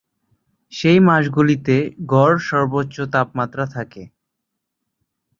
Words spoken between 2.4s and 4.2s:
সর্বোচ্চ তাপমাত্রা থাকে।